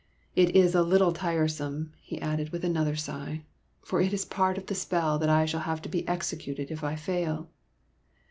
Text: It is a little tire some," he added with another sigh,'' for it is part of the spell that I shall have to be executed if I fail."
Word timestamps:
It 0.35 0.55
is 0.55 0.73
a 0.73 0.81
little 0.81 1.11
tire 1.13 1.47
some," 1.47 1.91
he 2.01 2.19
added 2.19 2.49
with 2.49 2.63
another 2.65 2.95
sigh,'' 2.95 3.43
for 3.85 4.01
it 4.01 4.13
is 4.13 4.25
part 4.25 4.57
of 4.57 4.65
the 4.65 4.73
spell 4.73 5.19
that 5.19 5.29
I 5.29 5.45
shall 5.45 5.59
have 5.59 5.79
to 5.83 5.89
be 5.89 6.07
executed 6.07 6.71
if 6.71 6.83
I 6.83 6.95
fail." 6.95 7.51